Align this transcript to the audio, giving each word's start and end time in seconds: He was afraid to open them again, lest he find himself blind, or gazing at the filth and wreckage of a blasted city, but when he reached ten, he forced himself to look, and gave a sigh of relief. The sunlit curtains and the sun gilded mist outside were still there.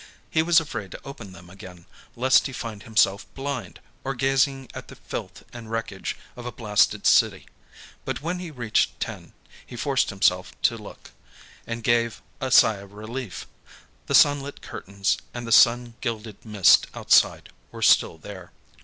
He 0.31 0.41
was 0.41 0.59
afraid 0.59 0.89
to 0.89 1.03
open 1.05 1.31
them 1.31 1.47
again, 1.47 1.85
lest 2.15 2.47
he 2.47 2.53
find 2.53 2.81
himself 2.81 3.31
blind, 3.35 3.79
or 4.03 4.15
gazing 4.15 4.67
at 4.73 4.87
the 4.87 4.95
filth 4.95 5.43
and 5.53 5.69
wreckage 5.69 6.17
of 6.35 6.47
a 6.47 6.51
blasted 6.51 7.05
city, 7.05 7.45
but 8.03 8.19
when 8.19 8.39
he 8.39 8.49
reached 8.49 8.99
ten, 8.99 9.33
he 9.63 9.75
forced 9.75 10.09
himself 10.09 10.59
to 10.63 10.75
look, 10.75 11.11
and 11.67 11.83
gave 11.83 12.19
a 12.39 12.49
sigh 12.49 12.77
of 12.77 12.93
relief. 12.93 13.45
The 14.07 14.15
sunlit 14.15 14.63
curtains 14.63 15.19
and 15.35 15.45
the 15.45 15.51
sun 15.51 15.93
gilded 16.01 16.43
mist 16.45 16.87
outside 16.95 17.49
were 17.71 17.83
still 17.83 18.17
there. 18.17 18.53